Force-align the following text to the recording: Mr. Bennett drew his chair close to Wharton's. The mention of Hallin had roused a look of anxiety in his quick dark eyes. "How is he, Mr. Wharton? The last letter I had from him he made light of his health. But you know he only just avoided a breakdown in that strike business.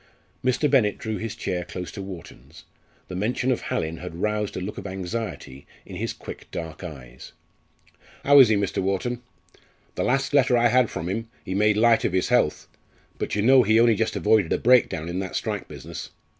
Mr. 0.43 0.67
Bennett 0.67 0.97
drew 0.97 1.17
his 1.17 1.35
chair 1.35 1.63
close 1.63 1.91
to 1.91 2.01
Wharton's. 2.01 2.63
The 3.07 3.15
mention 3.15 3.51
of 3.51 3.61
Hallin 3.61 3.97
had 3.97 4.15
roused 4.15 4.57
a 4.57 4.59
look 4.59 4.79
of 4.79 4.87
anxiety 4.87 5.67
in 5.85 5.95
his 5.97 6.11
quick 6.11 6.49
dark 6.49 6.83
eyes. 6.83 7.33
"How 8.25 8.39
is 8.39 8.49
he, 8.49 8.55
Mr. 8.55 8.81
Wharton? 8.81 9.21
The 9.93 10.03
last 10.03 10.33
letter 10.33 10.57
I 10.57 10.69
had 10.69 10.89
from 10.89 11.07
him 11.07 11.29
he 11.45 11.53
made 11.53 11.77
light 11.77 12.03
of 12.03 12.13
his 12.13 12.29
health. 12.29 12.67
But 13.19 13.35
you 13.35 13.43
know 13.43 13.61
he 13.61 13.79
only 13.79 13.93
just 13.93 14.15
avoided 14.15 14.51
a 14.51 14.57
breakdown 14.57 15.07
in 15.07 15.19
that 15.19 15.35
strike 15.35 15.67
business. 15.67 16.09